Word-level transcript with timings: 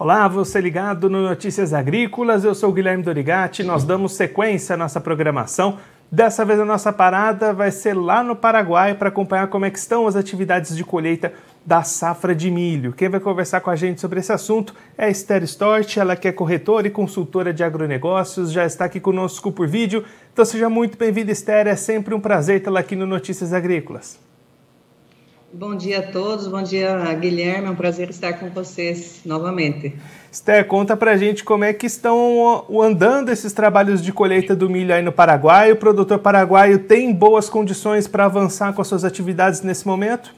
Olá, 0.00 0.28
você 0.28 0.60
ligado 0.60 1.10
no 1.10 1.20
Notícias 1.22 1.74
Agrícolas, 1.74 2.44
eu 2.44 2.54
sou 2.54 2.72
Guilherme 2.72 3.02
Dorigati, 3.02 3.64
nós 3.64 3.82
damos 3.82 4.12
sequência 4.12 4.74
à 4.74 4.76
nossa 4.76 5.00
programação. 5.00 5.78
Dessa 6.08 6.44
vez 6.44 6.60
a 6.60 6.64
nossa 6.64 6.92
parada 6.92 7.52
vai 7.52 7.72
ser 7.72 7.94
lá 7.94 8.22
no 8.22 8.36
Paraguai 8.36 8.94
para 8.94 9.08
acompanhar 9.08 9.48
como 9.48 9.64
é 9.64 9.68
estão 9.70 10.06
as 10.06 10.14
atividades 10.14 10.76
de 10.76 10.84
colheita 10.84 11.32
da 11.66 11.82
safra 11.82 12.32
de 12.32 12.48
milho. 12.48 12.92
Quem 12.92 13.08
vai 13.08 13.18
conversar 13.18 13.60
com 13.60 13.70
a 13.70 13.74
gente 13.74 14.00
sobre 14.00 14.20
esse 14.20 14.32
assunto 14.32 14.72
é 14.96 15.06
a 15.06 15.10
Esther 15.10 15.42
Stort, 15.42 15.96
ela 15.96 16.14
que 16.14 16.28
é 16.28 16.32
corretora 16.32 16.86
e 16.86 16.90
consultora 16.90 17.52
de 17.52 17.64
agronegócios, 17.64 18.52
já 18.52 18.64
está 18.64 18.84
aqui 18.84 19.00
conosco 19.00 19.50
por 19.50 19.66
vídeo. 19.66 20.04
Então 20.32 20.44
seja 20.44 20.70
muito 20.70 20.96
bem-vinda, 20.96 21.32
Esther, 21.32 21.66
é 21.66 21.74
sempre 21.74 22.14
um 22.14 22.20
prazer 22.20 22.62
tê-la 22.62 22.78
aqui 22.78 22.94
no 22.94 23.04
Notícias 23.04 23.52
Agrícolas. 23.52 24.27
Bom 25.50 25.74
dia 25.74 26.00
a 26.00 26.02
todos, 26.02 26.46
bom 26.46 26.62
dia 26.62 27.14
Guilherme, 27.14 27.68
é 27.68 27.70
um 27.70 27.74
prazer 27.74 28.10
estar 28.10 28.34
com 28.34 28.50
vocês 28.50 29.22
novamente. 29.24 29.94
Esther, 30.30 30.66
conta 30.66 30.94
pra 30.94 31.16
gente 31.16 31.42
como 31.42 31.64
é 31.64 31.72
que 31.72 31.86
estão 31.86 32.66
andando 32.82 33.30
esses 33.30 33.54
trabalhos 33.54 34.02
de 34.02 34.12
colheita 34.12 34.54
do 34.54 34.68
milho 34.68 34.94
aí 34.94 35.00
no 35.02 35.10
Paraguai. 35.10 35.72
O 35.72 35.76
produtor 35.76 36.18
paraguaio 36.18 36.80
tem 36.80 37.14
boas 37.14 37.48
condições 37.48 38.06
para 38.06 38.26
avançar 38.26 38.74
com 38.74 38.82
as 38.82 38.88
suas 38.88 39.06
atividades 39.06 39.62
nesse 39.62 39.86
momento? 39.86 40.34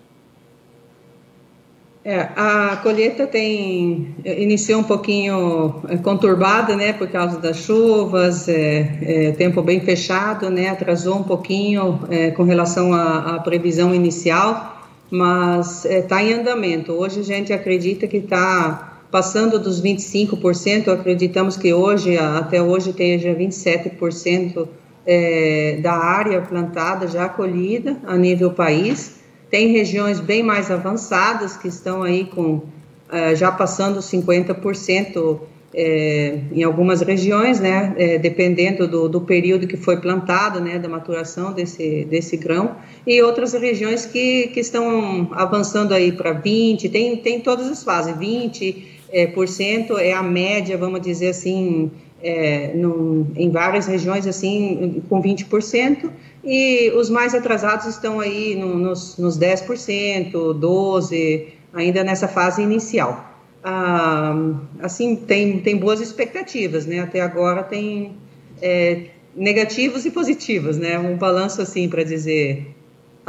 É, 2.04 2.28
a 2.36 2.78
colheita 2.80 3.26
tem 3.26 4.14
iniciou 4.24 4.80
um 4.80 4.84
pouquinho 4.84 5.82
é, 5.88 5.96
conturbada, 5.96 6.76
né, 6.76 6.92
por 6.92 7.08
causa 7.08 7.36
das 7.36 7.56
chuvas, 7.56 8.48
é, 8.48 8.98
é, 9.02 9.32
tempo 9.32 9.60
bem 9.60 9.80
fechado, 9.80 10.48
né, 10.50 10.68
atrasou 10.68 11.16
um 11.16 11.24
pouquinho 11.24 11.98
é, 12.08 12.30
com 12.30 12.44
relação 12.44 12.94
à, 12.94 13.34
à 13.34 13.40
previsão 13.40 13.92
inicial 13.92 14.76
mas 15.10 15.84
está 15.84 16.22
é, 16.22 16.26
em 16.26 16.34
andamento. 16.34 16.92
Hoje 16.92 17.20
a 17.20 17.24
gente 17.24 17.52
acredita 17.52 18.06
que 18.06 18.18
está 18.18 18.98
passando 19.10 19.58
dos 19.58 19.82
25%, 19.82 20.88
acreditamos 20.88 21.56
que 21.56 21.74
hoje, 21.74 22.16
até 22.16 22.62
hoje, 22.62 22.90
esteja 22.90 23.34
27% 23.34 24.68
é, 25.04 25.78
da 25.82 25.94
área 25.94 26.40
plantada 26.40 27.08
já 27.08 27.28
colhida 27.28 27.96
a 28.06 28.16
nível 28.16 28.52
país. 28.52 29.16
Tem 29.50 29.72
regiões 29.72 30.20
bem 30.20 30.42
mais 30.44 30.70
avançadas 30.70 31.56
que 31.56 31.66
estão 31.66 32.02
aí 32.02 32.24
com 32.24 32.62
é, 33.10 33.34
já 33.34 33.50
passando 33.50 33.98
50% 33.98 35.40
é, 35.72 36.40
em 36.52 36.62
algumas 36.62 37.00
regiões, 37.00 37.60
né, 37.60 37.94
é, 37.96 38.18
dependendo 38.18 38.88
do, 38.88 39.08
do, 39.08 39.20
período 39.20 39.66
que 39.66 39.76
foi 39.76 39.98
plantado, 39.98 40.60
né, 40.60 40.78
da 40.78 40.88
maturação 40.88 41.52
desse, 41.52 42.04
desse 42.04 42.36
grão, 42.36 42.76
e 43.06 43.22
outras 43.22 43.52
regiões 43.52 44.04
que, 44.04 44.48
que 44.48 44.60
estão 44.60 45.28
avançando 45.32 45.94
aí 45.94 46.10
para 46.10 46.32
20, 46.32 46.88
tem, 46.88 47.16
tem 47.16 47.40
todas 47.40 47.68
as 47.68 47.84
fases, 47.84 48.16
20 48.16 49.00
é, 49.12 49.26
por 49.26 49.48
cento 49.48 49.96
é 49.96 50.12
a 50.12 50.22
média, 50.22 50.76
vamos 50.76 51.00
dizer 51.00 51.28
assim, 51.28 51.90
é, 52.22 52.72
no, 52.74 53.28
em 53.36 53.50
várias 53.50 53.86
regiões 53.86 54.26
assim, 54.26 55.02
com 55.08 55.22
20%, 55.22 56.10
e 56.42 56.90
os 56.96 57.08
mais 57.08 57.34
atrasados 57.34 57.86
estão 57.86 58.18
aí 58.18 58.56
no, 58.56 58.76
nos, 58.76 59.16
nos 59.18 59.38
10%, 59.38 60.32
12%, 60.32 61.44
ainda 61.72 62.02
nessa 62.02 62.26
fase 62.26 62.60
inicial 62.60 63.29
ah, 63.62 64.34
assim, 64.80 65.16
tem, 65.16 65.60
tem 65.60 65.76
boas 65.76 66.00
expectativas, 66.00 66.86
né? 66.86 67.00
Até 67.00 67.20
agora 67.20 67.62
tem 67.62 68.16
é, 68.60 69.06
negativos 69.34 70.06
e 70.06 70.10
positivos, 70.10 70.78
né? 70.78 70.98
Um 70.98 71.16
balanço 71.16 71.60
assim 71.60 71.88
para 71.88 72.02
dizer 72.02 72.74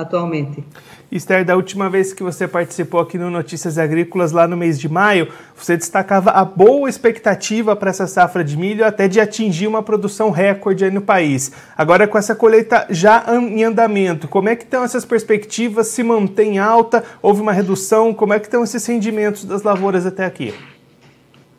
atualmente. 0.02 0.63
Esther, 1.11 1.44
da 1.44 1.57
última 1.57 1.89
vez 1.89 2.13
que 2.13 2.23
você 2.23 2.47
participou 2.47 3.02
aqui 3.02 3.17
no 3.17 3.30
Notícias 3.30 3.77
Agrícolas, 3.77 4.31
lá 4.31 4.47
no 4.47 4.55
mês 4.55 4.80
de 4.80 4.88
maio, 4.88 5.27
você 5.53 5.75
destacava 5.75 6.31
a 6.31 6.45
boa 6.45 6.89
expectativa 6.89 7.75
para 7.75 7.89
essa 7.89 8.07
safra 8.07 8.45
de 8.45 8.56
milho, 8.56 8.85
até 8.85 9.09
de 9.09 9.19
atingir 9.19 9.67
uma 9.67 9.84
produção 9.84 10.31
recorde 10.31 10.85
aí 10.85 10.91
no 10.91 11.01
país. 11.01 11.51
Agora, 11.78 12.07
com 12.07 12.17
essa 12.17 12.34
colheita 12.34 12.88
já 12.90 13.25
em 13.28 13.61
andamento, 13.63 14.28
como 14.29 14.47
é 14.47 14.56
que 14.56 14.63
estão 14.63 14.85
essas 14.85 15.03
perspectivas? 15.03 15.88
Se 15.88 16.01
mantém 16.01 16.59
alta? 16.59 17.03
Houve 17.22 17.41
uma 17.41 17.51
redução? 17.51 18.13
Como 18.13 18.34
é 18.34 18.40
que 18.40 18.47
estão 18.47 18.63
esses 18.63 18.85
rendimentos 18.85 19.44
das 19.44 19.63
lavouras 19.63 20.06
até 20.06 20.23
aqui? 20.23 20.53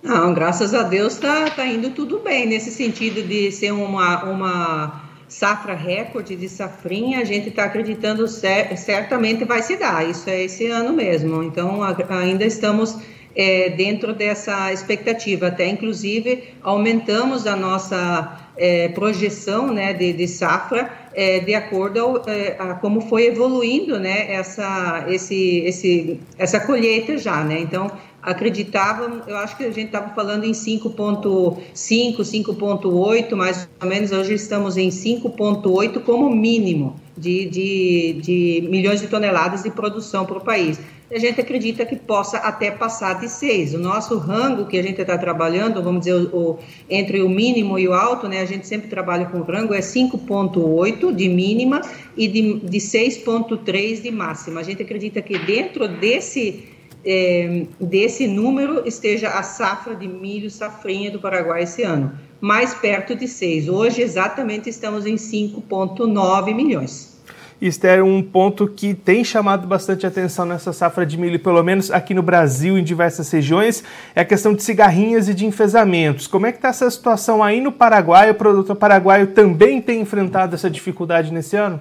Não, 0.02 0.34
graças 0.34 0.75
a 0.75 0.82
Deus 0.82 1.12
está 1.12 1.48
tá 1.50 1.64
indo 1.64 1.91
tudo 1.91 2.19
bem, 2.19 2.47
nesse 2.47 2.72
sentido 2.72 3.22
de 3.22 3.52
ser 3.52 3.72
uma, 3.72 4.25
uma 4.25 5.01
safra 5.32 5.75
recorde 5.75 6.37
de 6.37 6.48
safrinha, 6.48 7.20
a 7.20 7.25
gente 7.25 7.48
está 7.48 7.65
acreditando 7.65 8.28
cer 8.28 8.76
certamente 8.76 9.44
vai 9.44 9.62
se 9.62 9.76
dar, 9.76 10.09
isso 10.09 10.28
é 10.28 10.43
esse 10.43 10.66
ano 10.66 10.93
mesmo. 10.93 11.43
Então, 11.43 11.81
ainda 12.10 12.44
estamos 12.44 12.98
é, 13.34 13.70
dentro 13.70 14.12
dessa 14.12 14.72
expectativa, 14.72 15.47
até 15.47 15.66
inclusive 15.66 16.54
aumentamos 16.62 17.47
a 17.47 17.56
nossa 17.56 18.38
é, 18.56 18.88
projeção 18.88 19.72
né, 19.72 19.94
de, 19.94 20.12
de 20.12 20.28
safra 20.28 20.91
é, 21.15 21.41
de 21.41 21.54
acordo 21.54 21.99
ao, 21.99 22.28
é, 22.28 22.56
a 22.59 22.75
como 22.75 23.00
foi 23.00 23.26
evoluindo 23.26 23.99
né, 23.99 24.32
essa, 24.32 25.06
esse, 25.09 25.60
esse, 25.60 26.20
essa 26.38 26.60
colheita 26.60 27.16
já. 27.16 27.43
Né? 27.43 27.59
Então, 27.60 27.91
acreditavam, 28.22 29.22
eu 29.27 29.37
acho 29.37 29.56
que 29.56 29.65
a 29.65 29.71
gente 29.71 29.87
estava 29.87 30.15
falando 30.15 30.44
em 30.44 30.53
5.5, 30.53 31.59
5.8, 31.75 33.34
mais 33.34 33.69
ou 33.83 33.88
menos, 33.88 34.12
hoje 34.12 34.34
estamos 34.34 34.77
em 34.77 34.88
5.8 34.88 36.00
como 36.00 36.31
mínimo 36.31 37.00
de, 37.19 37.47
de, 37.47 38.12
de 38.22 38.69
milhões 38.71 39.00
de 39.00 39.09
toneladas 39.09 39.65
de 39.65 39.71
produção 39.71 40.25
para 40.25 40.38
o 40.38 40.41
país. 40.41 40.78
A 41.11 41.19
gente 41.19 41.38
acredita 41.41 41.84
que 41.84 41.94
possa 41.94 42.38
até 42.38 42.71
passar 42.71 43.21
de 43.21 43.28
6. 43.28 43.75
O 43.75 43.78
nosso 43.78 44.16
rango 44.16 44.65
que 44.65 44.78
a 44.78 44.82
gente 44.82 44.99
está 44.99 45.19
trabalhando, 45.19 45.82
vamos 45.82 46.00
dizer, 46.00 46.15
o, 46.15 46.37
o, 46.37 46.59
entre 46.88 47.21
o 47.21 47.28
mínimo 47.28 47.78
e 47.78 47.87
o 47.87 47.93
alto, 47.93 48.28
né, 48.28 48.41
a 48.41 48.47
gente 48.47 48.66
sempre 48.66 48.88
trabalha 48.88 49.27
com 49.27 49.43
rango, 49.43 49.75
é 49.75 49.81
5,8 49.81 51.15
de 51.15 51.28
mínima 51.28 51.82
e 52.16 52.27
de, 52.27 52.61
de 52.61 52.78
6,3 52.78 54.00
de 54.00 54.11
máxima. 54.11 54.61
A 54.61 54.62
gente 54.62 54.82
acredita 54.82 55.21
que 55.21 55.38
dentro 55.38 55.87
desse 55.87 56.72
é, 57.04 57.66
desse 57.80 58.26
número 58.26 58.86
esteja 58.86 59.30
a 59.30 59.42
safra 59.42 59.94
de 59.94 60.06
milho 60.06 60.50
safrinha 60.50 61.10
do 61.10 61.18
Paraguai 61.18 61.62
esse 61.62 61.82
ano, 61.82 62.12
mais 62.40 62.74
perto 62.74 63.14
de 63.14 63.26
6. 63.28 63.68
Hoje, 63.68 64.02
exatamente, 64.02 64.68
estamos 64.68 65.06
em 65.06 65.16
5,9 65.16 66.54
milhões. 66.54 67.12
Esther, 67.60 68.04
um 68.04 68.20
ponto 68.20 68.66
que 68.66 68.92
tem 68.92 69.22
chamado 69.22 69.68
bastante 69.68 70.04
atenção 70.04 70.44
nessa 70.44 70.72
safra 70.72 71.06
de 71.06 71.16
milho, 71.16 71.38
pelo 71.38 71.62
menos 71.62 71.92
aqui 71.92 72.12
no 72.12 72.22
Brasil, 72.22 72.76
em 72.76 72.82
diversas 72.82 73.30
regiões, 73.30 73.84
é 74.16 74.22
a 74.22 74.24
questão 74.24 74.52
de 74.52 74.64
cigarrinhas 74.64 75.28
e 75.28 75.34
de 75.34 75.46
enfesamentos. 75.46 76.26
Como 76.26 76.44
é 76.44 76.50
que 76.50 76.58
está 76.58 76.69
essa 76.69 76.90
situação 76.90 77.40
aí 77.40 77.60
no 77.60 77.70
Paraguai? 77.70 78.32
O 78.32 78.34
produtor 78.34 78.74
paraguaio 78.74 79.28
também 79.28 79.80
tem 79.80 80.00
enfrentado 80.00 80.56
essa 80.56 80.69
dificuldade 80.69 81.32
nesse 81.32 81.54
ano? 81.54 81.80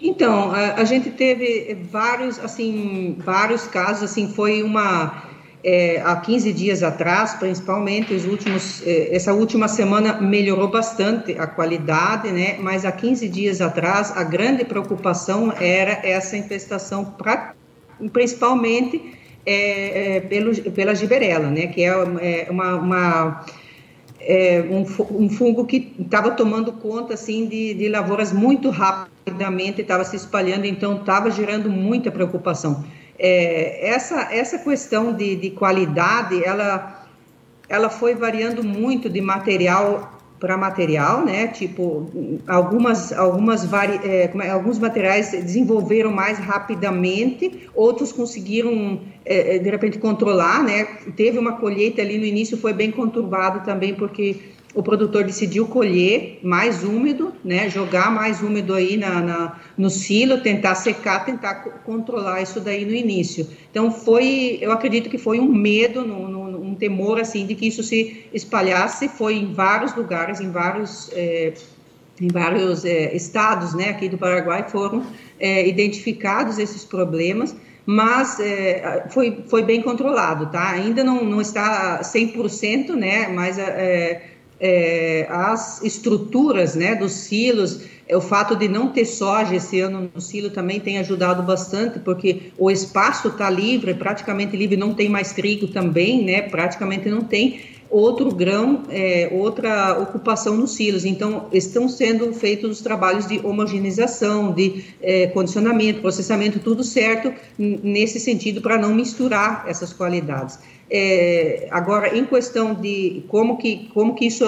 Então, 0.00 0.50
a, 0.50 0.74
a, 0.74 0.84
gente 0.84 1.10
teve 1.10 1.76
vários, 1.90 2.38
assim, 2.38 3.16
vários 3.18 3.66
casos, 3.66 4.10
assim, 4.10 4.28
foi 4.28 4.62
uma, 4.62 5.24
é, 5.64 6.02
há 6.04 6.16
15 6.16 6.52
dias 6.52 6.82
atrás, 6.82 7.34
principalmente, 7.34 8.14
os 8.14 8.24
últimos, 8.26 8.86
é, 8.86 9.14
essa 9.14 9.32
última 9.32 9.68
semana 9.68 10.20
melhorou 10.20 10.68
bastante 10.68 11.32
a 11.38 11.46
qualidade, 11.46 12.30
né, 12.30 12.56
mas 12.60 12.84
há 12.84 12.92
15 12.92 13.28
dias 13.28 13.60
atrás, 13.60 14.12
a 14.16 14.22
grande 14.22 14.64
preocupação 14.64 15.52
era 15.58 16.00
essa 16.06 16.36
infestação, 16.36 17.04
pra, 17.04 17.54
principalmente 18.12 19.14
é, 19.46 20.16
é 20.16 20.20
pelo, 20.20 20.54
pela 20.72 20.94
giberela, 20.94 21.48
né, 21.50 21.68
que 21.68 21.82
é, 21.82 21.88
é 21.88 22.46
uma, 22.50 22.74
uma 22.76 23.46
é, 24.20 24.64
um, 24.70 25.28
fungo 25.28 25.64
que 25.64 25.94
estava 25.98 26.32
tomando 26.32 26.72
conta 26.72 27.14
assim 27.14 27.46
de, 27.46 27.74
de 27.74 27.88
lavouras 27.88 28.32
muito 28.32 28.70
rapidamente, 29.28 29.80
estava 29.80 30.04
se 30.04 30.14
espalhando, 30.14 30.66
então 30.66 31.00
estava 31.00 31.30
gerando 31.32 31.68
muita 31.68 32.12
preocupação. 32.12 32.84
É, 33.18 33.88
essa, 33.88 34.32
essa 34.32 34.56
questão 34.58 35.12
de, 35.12 35.34
de 35.34 35.50
qualidade, 35.50 36.44
ela, 36.44 37.04
ela 37.68 37.90
foi 37.90 38.14
variando 38.14 38.62
muito 38.62 39.10
de 39.10 39.20
material 39.20 40.15
para 40.38 40.56
material, 40.56 41.24
né? 41.24 41.48
Tipo, 41.48 42.10
algumas, 42.46 43.12
algumas 43.12 43.64
vari, 43.64 44.00
é, 44.04 44.30
é, 44.34 44.50
alguns 44.50 44.78
materiais 44.78 45.30
desenvolveram 45.30 46.10
mais 46.10 46.38
rapidamente, 46.38 47.68
outros 47.74 48.12
conseguiram 48.12 49.00
é, 49.24 49.56
é, 49.56 49.58
de 49.58 49.70
repente 49.70 49.98
controlar, 49.98 50.62
né? 50.62 50.84
Teve 51.16 51.38
uma 51.38 51.52
colheita 51.52 52.02
ali 52.02 52.18
no 52.18 52.24
início, 52.24 52.56
foi 52.56 52.72
bem 52.72 52.90
conturbado 52.90 53.64
também, 53.64 53.94
porque 53.94 54.36
o 54.76 54.82
produtor 54.82 55.24
decidiu 55.24 55.66
colher 55.66 56.38
mais 56.42 56.84
úmido, 56.84 57.32
né? 57.42 57.70
Jogar 57.70 58.10
mais 58.12 58.42
úmido 58.42 58.74
aí 58.74 58.98
na, 58.98 59.22
na 59.22 59.60
no 59.76 59.88
silo, 59.88 60.42
tentar 60.42 60.74
secar, 60.74 61.24
tentar 61.24 61.54
controlar 61.82 62.42
isso 62.42 62.60
daí 62.60 62.84
no 62.84 62.92
início. 62.92 63.48
Então 63.70 63.90
foi, 63.90 64.58
eu 64.60 64.70
acredito 64.70 65.08
que 65.08 65.16
foi 65.16 65.40
um 65.40 65.50
medo, 65.50 66.04
no, 66.04 66.28
no 66.28 66.45
temor 66.76 67.20
assim 67.20 67.46
de 67.46 67.54
que 67.54 67.66
isso 67.66 67.82
se 67.82 68.24
espalhasse, 68.32 69.08
foi 69.08 69.34
em 69.34 69.52
vários 69.52 69.94
lugares, 69.94 70.40
em 70.40 70.50
vários 70.50 71.10
é, 71.12 71.54
em 72.20 72.28
vários 72.28 72.84
é, 72.84 73.14
estados, 73.14 73.74
né, 73.74 73.90
aqui 73.90 74.08
do 74.08 74.16
Paraguai 74.16 74.66
foram 74.68 75.04
é, 75.38 75.68
identificados 75.68 76.58
esses 76.58 76.84
problemas, 76.84 77.54
mas 77.84 78.38
foi, 79.10 79.44
foi 79.48 79.62
bem 79.62 79.80
controlado, 79.80 80.46
tá? 80.46 80.70
Ainda 80.70 81.04
não, 81.04 81.24
não 81.24 81.40
está 81.40 82.00
100%, 82.02 82.96
né? 82.96 83.28
Mas 83.28 83.58
as 85.28 85.84
estruturas, 85.84 86.74
né, 86.74 86.96
dos 86.96 87.12
silos, 87.12 87.82
o 88.14 88.20
fato 88.20 88.54
de 88.54 88.68
não 88.68 88.88
ter 88.88 89.04
soja 89.04 89.56
esse 89.56 89.80
ano 89.80 90.10
no 90.14 90.20
silo 90.20 90.50
também 90.50 90.78
tem 90.78 90.98
ajudado 90.98 91.42
bastante, 91.42 91.98
porque 91.98 92.52
o 92.56 92.70
espaço 92.70 93.28
está 93.28 93.50
livre, 93.50 93.94
praticamente 93.94 94.56
livre, 94.56 94.76
não 94.76 94.94
tem 94.94 95.08
mais 95.08 95.32
trigo 95.32 95.66
também, 95.66 96.24
né? 96.24 96.42
Praticamente 96.42 97.08
não 97.08 97.22
tem 97.22 97.60
outro 97.90 98.34
grão, 98.34 98.82
é, 98.90 99.28
outra 99.32 99.98
ocupação 99.98 100.56
nos 100.56 100.72
silos. 100.72 101.04
Então, 101.04 101.48
estão 101.52 101.88
sendo 101.88 102.32
feitos 102.32 102.70
os 102.70 102.80
trabalhos 102.80 103.26
de 103.26 103.40
homogeneização, 103.44 104.52
de 104.52 104.84
é, 105.02 105.26
condicionamento, 105.28 106.00
processamento, 106.00 106.58
tudo 106.58 106.84
certo 106.84 107.32
nesse 107.58 108.20
sentido 108.20 108.60
para 108.60 108.78
não 108.78 108.94
misturar 108.94 109.64
essas 109.66 109.92
qualidades. 109.92 110.58
É, 110.88 111.66
agora, 111.72 112.16
em 112.16 112.24
questão 112.24 112.72
de 112.72 113.24
como 113.26 113.56
que, 113.58 113.90
como 113.92 114.14
que 114.14 114.26
isso, 114.26 114.44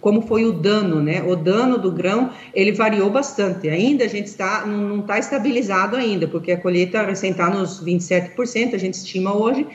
como 0.00 0.22
foi 0.22 0.46
o 0.46 0.52
dano, 0.52 1.02
né? 1.02 1.22
O 1.22 1.36
dano 1.36 1.76
do 1.76 1.92
grão, 1.92 2.30
ele 2.54 2.72
variou 2.72 3.10
bastante. 3.10 3.68
Ainda 3.68 4.04
a 4.04 4.08
gente 4.08 4.26
está, 4.26 4.64
não 4.64 5.00
está 5.00 5.18
estabilizado 5.18 5.94
ainda, 5.94 6.26
porque 6.26 6.52
a 6.52 6.56
colheita 6.60 7.02
recém 7.02 7.32
está 7.32 7.50
nos 7.50 7.84
27%, 7.84 8.74
a 8.74 8.78
gente 8.78 8.94
estima 8.94 9.36
hoje, 9.36 9.66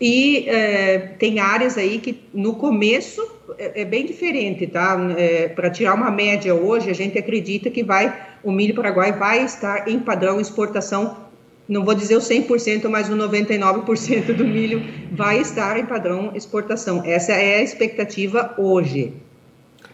e 0.00 0.48
é, 0.48 0.98
tem 1.18 1.40
áreas 1.40 1.76
aí 1.76 1.98
que 1.98 2.20
no 2.32 2.54
começo 2.54 3.20
é, 3.58 3.82
é 3.82 3.84
bem 3.84 4.06
diferente, 4.06 4.68
tá? 4.68 4.96
É, 5.16 5.48
Para 5.48 5.68
tirar 5.68 5.94
uma 5.94 6.12
média 6.12 6.54
hoje, 6.54 6.90
a 6.90 6.94
gente 6.94 7.18
acredita 7.18 7.70
que 7.70 7.82
vai 7.82 8.34
o 8.44 8.52
milho 8.52 8.74
paraguai 8.74 9.10
vai 9.10 9.42
estar 9.42 9.88
em 9.88 9.98
padrão 9.98 10.38
exportação, 10.38 11.16
não 11.68 11.84
vou 11.84 11.94
dizer 11.94 12.16
o 12.16 12.20
100%, 12.20 12.88
mas 12.88 13.08
o 13.08 13.16
99% 13.16 14.34
do 14.34 14.44
milho 14.44 14.82
vai 15.12 15.40
estar 15.40 15.78
em 15.78 15.86
padrão 15.86 16.32
exportação. 16.34 17.02
Essa 17.04 17.32
é 17.32 17.56
a 17.56 17.62
expectativa 17.62 18.54
hoje. 18.58 19.14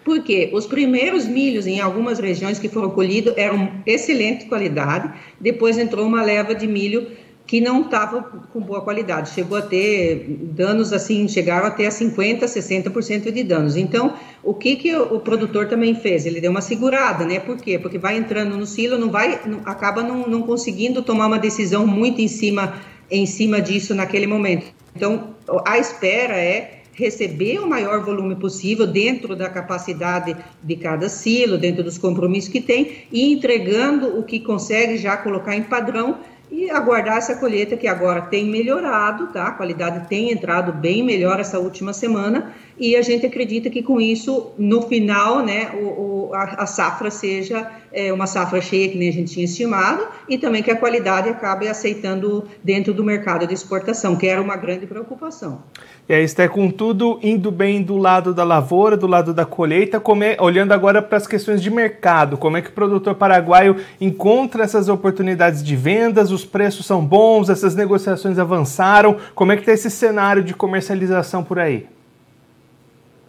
Porque 0.05 0.51
os 0.53 0.67
primeiros 0.67 1.27
milhos 1.27 1.67
em 1.67 1.79
algumas 1.81 2.19
regiões 2.19 2.59
que 2.59 2.69
foram 2.69 2.91
colhidos 2.91 3.35
eram 3.37 3.71
excelente 3.87 4.47
qualidade, 4.47 5.13
depois 5.39 5.79
entrou 5.79 6.07
uma 6.07 6.23
leva 6.23 6.55
de 6.55 6.67
milho 6.67 7.07
que 7.51 7.61
não 7.61 7.81
estava 7.81 8.23
com 8.23 8.61
boa 8.61 8.81
qualidade. 8.81 9.31
Chegou 9.31 9.59
a 9.59 9.63
ter 9.63 10.25
danos 10.55 10.93
assim, 10.93 11.27
chegaram 11.27 11.67
até 11.67 11.85
a 11.85 11.91
50%, 11.91 12.45
60% 12.45 13.33
de 13.33 13.43
danos. 13.43 13.77
Então, 13.77 14.15
o 14.41 14.55
que, 14.55 14.77
que 14.77 14.95
o, 14.95 15.19
produtor 15.19 15.67
também 15.67 15.93
fez? 15.97 16.25
Ele 16.27 16.41
deu 16.41 16.53
uma 16.53 16.61
segurada, 16.61 17.25
né? 17.25 17.41
Por 17.41 17.57
quê? 17.57 17.77
Porque 17.77 17.99
vai 17.99 18.17
entrando 18.17 18.57
no 18.57 18.65
silo, 18.65 18.97
não 18.97 19.11
vai, 19.11 19.41
acaba 19.65 20.01
não, 20.01 20.29
não 20.29 20.43
conseguindo 20.43 21.03
tomar 21.03 21.27
uma 21.27 21.41
decisão 21.41 21.85
muito 21.85 22.21
em 22.21 22.29
cima, 22.29 22.75
em 23.11 23.27
cima 23.27 23.61
disso 23.61 23.97
naquele 23.97 24.29
momento. 24.29 24.67
Então, 24.95 25.35
a 25.67 25.77
espera 25.77 26.37
é 26.37 26.83
receber 26.93 27.59
o 27.59 27.69
maior 27.69 28.05
volume 28.05 28.37
possível 28.37 28.87
dentro 28.87 29.35
da 29.35 29.49
capacidade 29.49 30.37
de 30.63 30.77
cada 30.77 31.09
silo, 31.09 31.59
dentro 31.59 31.83
dos 31.83 31.99
compromissos 31.99 32.49
que 32.49 32.61
tem, 32.61 33.07
e 33.11 33.33
entregando 33.33 34.17
o 34.17 34.23
que 34.23 34.39
consegue 34.39 34.97
já 34.99 35.17
colocar 35.17 35.57
em 35.57 35.65
padrão 35.65 36.21
e 36.51 36.71
aguardar 36.71 37.17
essa 37.17 37.37
colheita 37.37 37.77
que 37.77 37.87
agora 37.87 38.23
tem 38.23 38.47
melhorado, 38.47 39.29
tá? 39.29 39.47
A 39.49 39.53
qualidade 39.53 40.09
tem 40.09 40.33
entrado 40.33 40.73
bem 40.73 41.03
melhor 41.03 41.39
essa 41.39 41.59
última 41.59 41.93
semana 41.93 42.53
e 42.81 42.97
a 42.97 43.03
gente 43.03 43.27
acredita 43.27 43.69
que 43.69 43.83
com 43.83 44.01
isso, 44.01 44.53
no 44.57 44.81
final, 44.81 45.45
né, 45.45 45.71
o, 45.75 46.29
o 46.29 46.31
a, 46.33 46.63
a, 46.63 46.67
safra 46.67 47.11
seja 47.11 47.71
é, 47.93 48.11
uma 48.11 48.27
safra 48.27 48.59
cheia 48.63 48.89
que 48.89 48.97
nem 48.97 49.11
a 49.11 49.13
gente 49.13 49.35
tinha 49.35 49.45
estimado 49.45 50.07
e 50.27 50.39
também 50.39 50.63
que 50.63 50.71
a 50.71 50.77
qualidade 50.77 51.29
acabe 51.29 51.69
aceitando 51.69 52.49
dentro 52.65 52.95
do 52.95 53.05
mercado 53.05 53.47
de 53.47 53.53
exportação, 53.53 54.17
que 54.17 54.27
era 54.27 54.41
uma 54.41 54.57
grande 54.57 54.87
preocupação. 54.87 55.63
E 56.09 56.15
aí 56.15 56.25
está 56.25 56.49
com 56.49 56.71
tudo 56.71 57.21
indo 57.23 57.51
bem 57.51 57.83
do 57.83 57.99
lado 57.99 58.33
da 58.33 58.45
lavoura, 58.45 58.97
do 58.97 59.07
lado 59.07 59.35
da 59.35 59.45
colheita, 59.45 60.03
é, 60.23 60.43
olhando 60.43 60.73
agora 60.73 61.03
para 61.03 61.19
as 61.19 61.27
questões 61.27 61.61
de 61.61 61.71
mercado, 61.71 62.39
como 62.39 62.57
é 62.57 62.63
que 62.63 62.71
o 62.71 62.73
produtor 62.73 63.15
paraguaio 63.15 63.77
encontra 64.01 64.65
essas 64.65 64.89
oportunidades 64.89 65.63
de 65.63 65.77
vendas, 65.77 66.33
os 66.33 66.47
preços 66.47 66.87
são 66.87 67.05
bons, 67.05 67.51
essas 67.51 67.75
negociações 67.75 68.39
avançaram, 68.39 69.19
como 69.35 69.53
é 69.53 69.57
que 69.57 69.63
está 69.63 69.73
esse 69.73 69.91
cenário 69.91 70.43
de 70.43 70.55
comercialização 70.55 71.45
por 71.45 71.59
aí? 71.59 71.87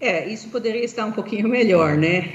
É, 0.01 0.27
isso 0.27 0.47
poderia 0.47 0.83
estar 0.83 1.05
um 1.05 1.11
pouquinho 1.11 1.47
melhor, 1.47 1.95
né? 1.95 2.25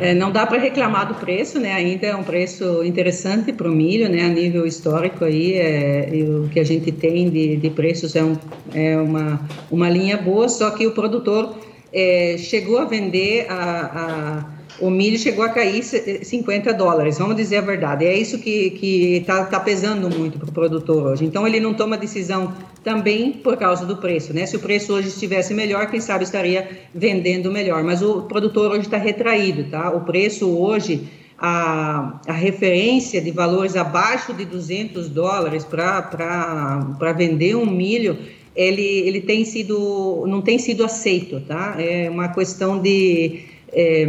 É, 0.00 0.12
não 0.12 0.30
dá 0.30 0.46
para 0.46 0.58
reclamar 0.58 1.08
do 1.08 1.14
preço, 1.14 1.58
né? 1.58 1.72
Ainda 1.72 2.06
é 2.06 2.14
um 2.14 2.22
preço 2.22 2.84
interessante 2.84 3.52
para 3.52 3.68
o 3.68 3.72
milho, 3.72 4.08
né? 4.08 4.24
A 4.24 4.28
nível 4.28 4.66
histórico 4.66 5.24
aí, 5.24 5.54
é, 5.54 6.08
o 6.44 6.48
que 6.48 6.60
a 6.60 6.64
gente 6.64 6.92
tem 6.92 7.30
de, 7.30 7.56
de 7.56 7.70
preços 7.70 8.14
é, 8.14 8.22
um, 8.22 8.36
é 8.72 8.96
uma, 8.96 9.40
uma 9.70 9.88
linha 9.88 10.16
boa, 10.16 10.48
só 10.48 10.70
que 10.70 10.86
o 10.86 10.92
produtor 10.92 11.56
é, 11.92 12.36
chegou 12.38 12.78
a 12.78 12.84
vender 12.84 13.46
a, 13.48 14.50
a 14.50 14.54
o 14.80 14.90
milho 14.90 15.16
chegou 15.16 15.44
a 15.44 15.48
cair 15.48 15.82
50 15.84 16.72
dólares, 16.74 17.18
vamos 17.18 17.36
dizer 17.36 17.58
a 17.58 17.60
verdade. 17.60 18.04
É 18.04 18.16
isso 18.16 18.38
que 18.38 19.18
está 19.20 19.44
tá 19.44 19.60
pesando 19.60 20.10
muito 20.10 20.38
para 20.38 20.48
o 20.48 20.52
produtor 20.52 21.12
hoje. 21.12 21.24
Então, 21.24 21.46
ele 21.46 21.60
não 21.60 21.74
toma 21.74 21.96
decisão 21.96 22.52
também 22.84 23.32
por 23.32 23.56
causa 23.56 23.86
do 23.86 23.96
preço. 23.96 24.32
Né? 24.32 24.44
Se 24.46 24.56
o 24.56 24.60
preço 24.60 24.92
hoje 24.92 25.08
estivesse 25.08 25.54
melhor, 25.54 25.90
quem 25.90 26.00
sabe 26.00 26.24
estaria 26.24 26.68
vendendo 26.94 27.50
melhor. 27.50 27.82
Mas 27.82 28.02
o 28.02 28.22
produtor 28.22 28.70
hoje 28.70 28.82
está 28.82 28.98
retraído. 28.98 29.64
Tá? 29.64 29.90
O 29.90 30.02
preço 30.02 30.46
hoje, 30.46 31.08
a, 31.38 32.20
a 32.28 32.32
referência 32.32 33.20
de 33.20 33.30
valores 33.30 33.74
abaixo 33.74 34.34
de 34.34 34.44
200 34.44 35.08
dólares 35.08 35.64
para 35.64 37.12
vender 37.16 37.56
um 37.56 37.66
milho 37.66 38.18
ele, 38.54 38.82
ele 38.82 39.20
tem 39.20 39.44
sido, 39.44 40.24
não 40.28 40.40
tem 40.40 40.58
sido 40.58 40.84
aceito, 40.84 41.40
tá? 41.40 41.74
É 41.76 42.08
uma 42.08 42.28
questão 42.28 42.80
de 42.80 43.40
é, 43.72 44.06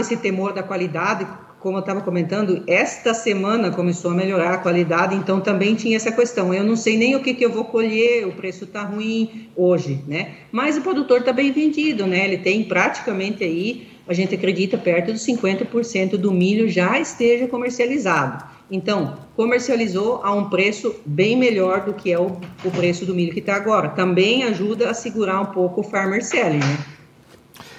esse 0.00 0.16
temor 0.16 0.54
da 0.54 0.62
qualidade, 0.62 1.26
como 1.64 1.78
eu 1.78 1.80
estava 1.80 2.02
comentando, 2.02 2.62
esta 2.66 3.14
semana 3.14 3.70
começou 3.70 4.10
a 4.10 4.14
melhorar 4.14 4.52
a 4.52 4.58
qualidade, 4.58 5.14
então 5.14 5.40
também 5.40 5.74
tinha 5.74 5.96
essa 5.96 6.12
questão. 6.12 6.52
Eu 6.52 6.62
não 6.62 6.76
sei 6.76 6.98
nem 6.98 7.16
o 7.16 7.22
que, 7.22 7.32
que 7.32 7.42
eu 7.42 7.50
vou 7.50 7.64
colher, 7.64 8.26
o 8.26 8.32
preço 8.32 8.64
está 8.64 8.82
ruim 8.82 9.48
hoje, 9.56 10.04
né? 10.06 10.34
Mas 10.52 10.76
o 10.76 10.82
produtor 10.82 11.20
está 11.20 11.32
bem 11.32 11.50
vendido, 11.52 12.06
né? 12.06 12.22
Ele 12.26 12.36
tem 12.36 12.62
praticamente 12.64 13.42
aí, 13.42 13.88
a 14.06 14.12
gente 14.12 14.34
acredita, 14.34 14.76
perto 14.76 15.10
dos 15.10 15.26
50% 15.26 16.18
do 16.18 16.30
milho 16.30 16.68
já 16.68 17.00
esteja 17.00 17.48
comercializado. 17.48 18.44
Então, 18.70 19.16
comercializou 19.34 20.20
a 20.22 20.34
um 20.34 20.50
preço 20.50 20.94
bem 21.06 21.34
melhor 21.34 21.86
do 21.86 21.94
que 21.94 22.12
é 22.12 22.18
o, 22.18 22.26
o 22.62 22.70
preço 22.72 23.06
do 23.06 23.14
milho 23.14 23.32
que 23.32 23.40
está 23.40 23.56
agora. 23.56 23.88
Também 23.88 24.44
ajuda 24.44 24.90
a 24.90 24.94
segurar 24.94 25.40
um 25.40 25.46
pouco 25.46 25.80
o 25.80 25.84
farmer 25.84 26.22
selling, 26.22 26.58
né? 26.58 26.78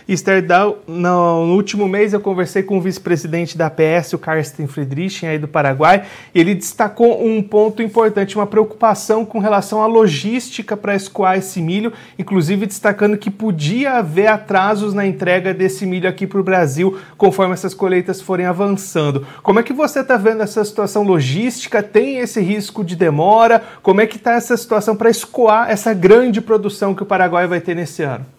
Sterdal, 0.08 0.84
no, 0.88 1.48
no, 1.48 1.56
último 1.56 1.88
mês 1.88 2.14
eu 2.14 2.20
conversei 2.20 2.62
com 2.62 2.78
o 2.78 2.82
vice-presidente 2.82 3.58
da 3.58 3.72
PS, 3.72 4.14
o 4.14 4.20
Carsten 4.20 4.68
Friedrichsen, 4.68 5.28
aí 5.28 5.40
do 5.40 5.48
Paraguai, 5.48 6.06
e 6.34 6.40
ele 6.40 6.54
destacou 6.54 7.26
um 7.26 7.42
ponto 7.42 7.82
importante, 7.82 8.36
uma 8.36 8.46
preocupação 8.46 9.26
com 9.26 9.40
relação 9.40 9.82
à 9.82 9.88
logística 9.88 10.78
para 10.78 10.96
escoar 10.96 11.38
esse 11.38 11.60
milho, 11.60 11.92
inclusive 12.20 12.68
destacando 12.68 13.18
que 13.18 13.32
podia 13.32 13.94
haver 13.94 14.28
atrasos 14.28 14.94
na 14.94 15.08
entrega 15.08 15.56
desse 15.56 15.88
milho 15.88 16.08
aqui 16.08 16.28
para 16.28 16.40
o 16.40 16.44
Brasil, 16.44 17.00
conforme 17.18 17.56
essas 17.56 17.74
colheitas 17.74 18.22
forem 18.22 18.46
avançando. 18.46 19.26
Como 19.42 19.60
é 19.60 19.64
que 19.64 19.74
você 19.74 20.02
está 20.02 20.18
vendo 20.18 20.44
essa 20.44 20.64
situação 20.64 21.02
logística? 21.02 21.82
Tem 21.82 22.18
esse 22.18 22.40
risco 22.42 22.84
de 22.84 22.96
demora? 22.96 23.64
Como 23.82 24.02
é 24.02 24.06
que 24.06 24.18
está 24.18 24.34
essa 24.34 24.56
situação 24.56 24.96
para 24.96 25.10
escoar 25.10 25.72
essa 25.72 25.96
grande 25.96 26.42
produção 26.42 26.94
que 26.94 27.02
o 27.02 27.08
Paraguai 27.08 27.48
vai 27.48 27.60
ter 27.60 27.76
nesse 27.76 28.04
ano? 28.04 28.35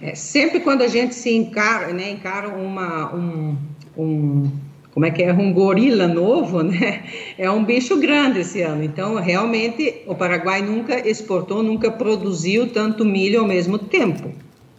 É, 0.00 0.14
sempre 0.14 0.60
quando 0.60 0.82
a 0.82 0.88
gente 0.88 1.14
se 1.14 1.34
encara, 1.34 1.92
né, 1.92 2.10
encara 2.10 2.48
uma, 2.48 3.14
um, 3.14 3.56
um, 3.96 4.50
como 4.94 5.04
é 5.04 5.10
que 5.10 5.22
é, 5.22 5.32
um 5.32 5.52
gorila 5.52 6.06
novo, 6.06 6.62
né, 6.62 7.02
é 7.36 7.50
um 7.50 7.64
bicho 7.64 7.98
grande 7.98 8.40
esse 8.40 8.62
ano. 8.62 8.84
Então, 8.84 9.16
realmente, 9.16 10.02
o 10.06 10.14
Paraguai 10.14 10.62
nunca 10.62 11.08
exportou, 11.08 11.62
nunca 11.62 11.90
produziu 11.90 12.68
tanto 12.68 13.04
milho 13.04 13.40
ao 13.40 13.46
mesmo 13.46 13.76
tempo. 13.76 14.32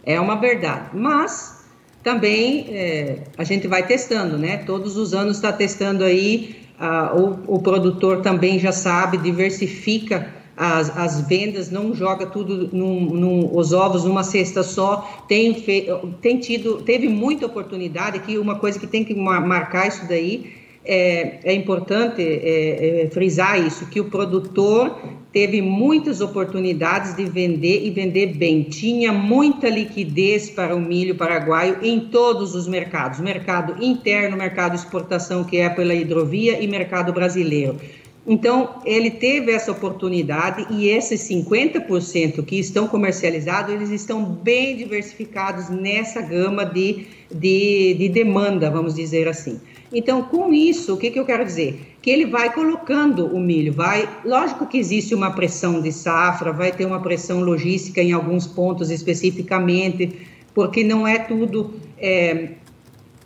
É 0.04 0.18
uma 0.18 0.36
verdade. 0.36 0.88
Mas 0.94 1.64
também 2.02 2.66
é, 2.70 3.18
a 3.36 3.44
gente 3.44 3.68
vai 3.68 3.86
testando, 3.86 4.38
né? 4.38 4.58
Todos 4.58 4.96
os 4.96 5.12
anos 5.12 5.36
está 5.36 5.52
testando 5.52 6.02
aí. 6.02 6.56
Ah, 6.78 7.12
o, 7.14 7.56
o 7.56 7.58
produtor 7.60 8.22
também 8.22 8.58
já 8.58 8.72
sabe, 8.72 9.18
diversifica 9.18 10.39
as, 10.60 10.94
as 10.94 11.22
vendas, 11.22 11.70
não 11.70 11.94
joga 11.94 12.26
tudo 12.26 12.68
num, 12.70 13.00
num, 13.00 13.56
os 13.56 13.72
ovos 13.72 14.04
numa 14.04 14.22
cesta 14.22 14.62
só. 14.62 15.24
Tem, 15.26 15.54
fe, 15.54 15.86
tem 16.20 16.38
tido, 16.38 16.82
teve 16.82 17.08
muita 17.08 17.46
oportunidade 17.46 18.18
que 18.18 18.36
uma 18.36 18.56
coisa 18.56 18.78
que 18.78 18.86
tem 18.86 19.02
que 19.02 19.14
marcar 19.14 19.88
isso 19.88 20.06
daí 20.06 20.52
é, 20.84 21.38
é 21.44 21.54
importante 21.54 22.20
é, 22.20 23.04
é, 23.04 23.10
frisar 23.10 23.58
isso, 23.58 23.86
que 23.86 24.00
o 24.00 24.10
produtor 24.10 24.98
teve 25.32 25.62
muitas 25.62 26.20
oportunidades 26.20 27.16
de 27.16 27.24
vender 27.24 27.86
e 27.86 27.90
vender 27.90 28.34
bem. 28.34 28.62
Tinha 28.64 29.12
muita 29.14 29.66
liquidez 29.66 30.50
para 30.50 30.76
o 30.76 30.80
milho 30.80 31.14
paraguaio 31.14 31.78
em 31.82 32.00
todos 32.00 32.54
os 32.54 32.68
mercados, 32.68 33.18
mercado 33.18 33.82
interno, 33.82 34.36
mercado 34.36 34.74
exportação, 34.74 35.42
que 35.42 35.56
é 35.56 35.70
pela 35.70 35.94
hidrovia, 35.94 36.60
e 36.60 36.66
mercado 36.66 37.14
brasileiro 37.14 37.76
Então, 38.26 38.80
ele 38.84 39.10
teve 39.10 39.50
essa 39.50 39.72
oportunidade 39.72 40.66
e 40.70 40.88
esses 40.88 41.20
50% 41.28 42.44
que 42.44 42.58
estão 42.58 42.86
comercializados, 42.86 43.72
eles 43.72 43.90
estão 43.90 44.22
bem 44.24 44.76
diversificados 44.76 45.70
nessa 45.70 46.20
gama 46.20 46.64
de, 46.64 47.06
de, 47.32 47.94
de 47.94 48.08
demanda, 48.08 48.70
vamos 48.70 48.94
dizer 48.94 49.26
assim. 49.26 49.58
Então, 49.92 50.22
com 50.22 50.52
isso, 50.52 50.94
o 50.94 50.96
que, 50.96 51.10
que 51.10 51.18
eu 51.18 51.24
quero 51.24 51.44
dizer? 51.44 51.96
Que 52.00 52.10
ele 52.10 52.26
vai 52.26 52.52
colocando 52.52 53.26
o 53.26 53.40
milho, 53.40 53.72
vai. 53.72 54.08
Lógico 54.24 54.66
que 54.66 54.78
existe 54.78 55.14
uma 55.14 55.32
pressão 55.32 55.80
de 55.80 55.90
safra, 55.90 56.52
vai 56.52 56.70
ter 56.70 56.84
uma 56.84 57.00
pressão 57.00 57.40
logística 57.40 58.00
em 58.02 58.12
alguns 58.12 58.46
pontos 58.46 58.90
especificamente, 58.90 60.12
porque 60.54 60.84
não 60.84 61.08
é 61.08 61.18
tudo 61.18 61.74
é, 61.98 62.50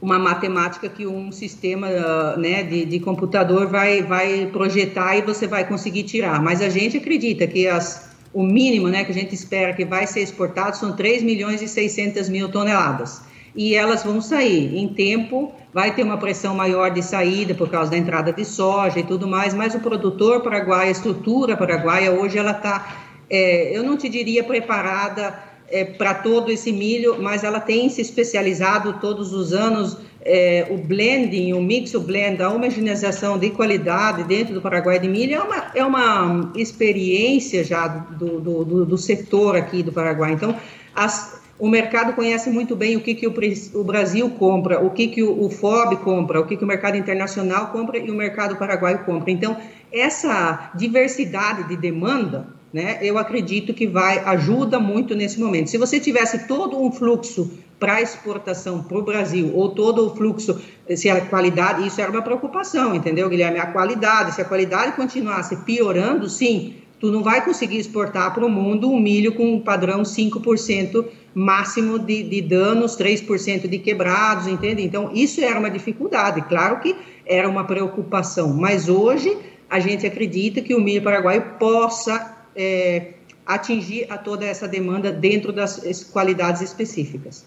uma 0.04 0.18
matemática 0.18 0.86
que 0.86 1.06
um 1.06 1.32
sistema 1.32 1.88
né, 2.36 2.62
de, 2.62 2.84
de, 2.84 3.00
computador 3.00 3.66
vai, 3.66 4.02
vai 4.02 4.46
projetar 4.52 5.16
e 5.16 5.22
você 5.22 5.46
vai 5.46 5.66
conseguir 5.66 6.02
tirar. 6.02 6.42
Mas 6.42 6.60
a 6.60 6.68
gente 6.68 6.98
acredita 6.98 7.46
que 7.46 7.66
as, 7.66 8.10
o 8.30 8.42
mínimo 8.42 8.88
né, 8.88 9.02
que 9.02 9.12
a 9.12 9.14
gente 9.14 9.34
espera 9.34 9.72
que 9.72 9.82
vai 9.82 10.06
ser 10.06 10.20
exportado 10.20 10.76
são 10.76 10.94
3 10.94 11.22
milhões 11.22 11.62
e 11.62 11.66
600 11.66 12.28
mil 12.28 12.50
toneladas 12.50 13.22
e 13.56 13.74
elas 13.74 14.04
vão 14.04 14.20
sair. 14.20 14.76
Em 14.76 14.88
tempo, 14.88 15.54
vai 15.72 15.94
ter 15.94 16.02
uma 16.02 16.18
pressão 16.18 16.54
maior 16.54 16.90
de 16.90 17.02
saída 17.02 17.54
por 17.54 17.70
causa 17.70 17.90
da 17.90 17.96
entrada 17.96 18.30
de 18.30 18.44
soja 18.44 19.00
e 19.00 19.04
tudo 19.04 19.26
mais, 19.26 19.54
mas 19.54 19.74
o 19.74 19.80
produtor 19.80 20.42
paraguaio, 20.42 20.88
a 20.88 20.90
estrutura 20.90 21.56
paraguaia, 21.56 22.12
hoje 22.12 22.36
ela 22.36 22.50
está, 22.50 22.94
é, 23.30 23.74
eu 23.74 23.82
não 23.82 23.96
te 23.96 24.10
diria 24.10 24.44
preparada 24.44 25.53
é, 25.74 25.84
para 25.84 26.14
todo 26.14 26.52
esse 26.52 26.70
milho, 26.70 27.20
mas 27.20 27.42
ela 27.42 27.58
tem 27.58 27.88
se 27.88 28.00
especializado 28.00 29.00
todos 29.00 29.32
os 29.32 29.52
anos. 29.52 29.96
É, 30.26 30.68
o 30.70 30.78
blending, 30.78 31.52
o 31.52 31.60
mix, 31.60 31.92
o 31.94 32.00
blend, 32.00 32.40
a 32.40 32.48
homogeneização 32.48 33.36
de 33.36 33.50
qualidade 33.50 34.22
dentro 34.22 34.54
do 34.54 34.62
Paraguai 34.62 34.98
de 34.98 35.08
milho 35.08 35.34
é 35.34 35.42
uma, 35.42 35.66
é 35.74 35.84
uma 35.84 36.52
experiência 36.54 37.62
já 37.62 37.88
do, 37.88 38.40
do, 38.40 38.64
do, 38.64 38.86
do 38.86 38.96
setor 38.96 39.56
aqui 39.56 39.82
do 39.82 39.92
Paraguai. 39.92 40.32
Então, 40.32 40.56
as, 40.94 41.42
o 41.58 41.68
mercado 41.68 42.14
conhece 42.14 42.48
muito 42.50 42.76
bem 42.76 42.96
o 42.96 43.00
que, 43.00 43.14
que 43.14 43.26
o, 43.26 43.34
o 43.74 43.84
Brasil 43.84 44.30
compra, 44.30 44.80
o 44.80 44.90
que, 44.90 45.08
que 45.08 45.22
o, 45.24 45.44
o 45.44 45.50
FOB 45.50 45.96
compra, 45.96 46.40
o 46.40 46.46
que, 46.46 46.56
que 46.56 46.64
o 46.64 46.66
mercado 46.68 46.96
internacional 46.96 47.66
compra 47.72 47.98
e 47.98 48.10
o 48.10 48.14
mercado 48.14 48.56
paraguaio 48.56 49.00
compra. 49.00 49.30
Então, 49.30 49.56
essa 49.92 50.70
diversidade 50.76 51.68
de 51.68 51.76
demanda, 51.76 52.46
né, 52.74 52.98
eu 53.00 53.16
acredito 53.16 53.72
que 53.72 53.86
vai 53.86 54.18
ajuda 54.18 54.80
muito 54.80 55.14
nesse 55.14 55.38
momento. 55.38 55.70
Se 55.70 55.78
você 55.78 56.00
tivesse 56.00 56.48
todo 56.48 56.76
um 56.76 56.90
fluxo 56.90 57.52
para 57.78 58.02
exportação 58.02 58.82
para 58.82 58.98
o 58.98 59.02
Brasil, 59.02 59.52
ou 59.54 59.68
todo 59.68 60.04
o 60.04 60.16
fluxo, 60.16 60.60
se 60.96 61.08
a 61.08 61.20
qualidade, 61.20 61.86
isso 61.86 62.00
era 62.00 62.10
uma 62.10 62.20
preocupação, 62.20 62.92
entendeu, 62.92 63.28
Guilherme? 63.28 63.60
A 63.60 63.66
qualidade, 63.68 64.34
se 64.34 64.42
a 64.42 64.44
qualidade 64.44 64.96
continuasse 64.96 65.54
piorando, 65.58 66.28
sim, 66.28 66.74
tu 66.98 67.12
não 67.12 67.22
vai 67.22 67.44
conseguir 67.44 67.78
exportar 67.78 68.34
para 68.34 68.44
o 68.44 68.50
mundo 68.50 68.90
um 68.90 68.98
milho 68.98 69.34
com 69.34 69.54
um 69.54 69.60
padrão 69.60 70.02
5% 70.02 71.04
máximo 71.32 71.96
de, 71.96 72.24
de 72.24 72.42
danos, 72.42 72.96
3% 72.96 73.68
de 73.68 73.78
quebrados, 73.78 74.48
entende? 74.48 74.82
Então, 74.82 75.12
isso 75.14 75.40
era 75.40 75.60
uma 75.60 75.70
dificuldade, 75.70 76.42
claro 76.48 76.80
que 76.80 76.96
era 77.24 77.48
uma 77.48 77.62
preocupação, 77.62 78.52
mas 78.52 78.88
hoje 78.88 79.36
a 79.70 79.78
gente 79.78 80.04
acredita 80.04 80.60
que 80.60 80.74
o 80.74 80.80
milho 80.80 81.02
paraguaio 81.02 81.42
possa 81.56 82.34
é, 82.56 83.14
atingir 83.46 84.06
a 84.10 84.16
toda 84.16 84.44
essa 84.44 84.66
demanda 84.66 85.12
dentro 85.12 85.52
das 85.52 86.04
qualidades 86.12 86.62
específicas. 86.62 87.44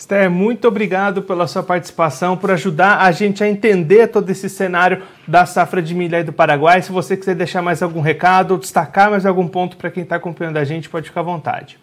Esther, 0.00 0.30
muito 0.30 0.66
obrigado 0.66 1.20
pela 1.20 1.46
sua 1.46 1.62
participação, 1.62 2.34
por 2.34 2.50
ajudar 2.50 3.02
a 3.02 3.12
gente 3.12 3.44
a 3.44 3.48
entender 3.48 4.06
todo 4.08 4.30
esse 4.30 4.48
cenário 4.48 5.02
da 5.28 5.44
safra 5.44 5.82
de 5.82 5.94
milho 5.94 6.16
aí 6.16 6.24
do 6.24 6.32
Paraguai. 6.32 6.80
Se 6.80 6.90
você 6.90 7.18
quiser 7.18 7.34
deixar 7.34 7.60
mais 7.60 7.82
algum 7.82 8.00
recado 8.00 8.52
ou 8.52 8.58
destacar 8.58 9.10
mais 9.10 9.26
algum 9.26 9.46
ponto 9.46 9.76
para 9.76 9.90
quem 9.90 10.02
está 10.02 10.16
acompanhando 10.16 10.56
a 10.56 10.64
gente, 10.64 10.88
pode 10.88 11.08
ficar 11.08 11.20
à 11.20 11.24
vontade. 11.24 11.78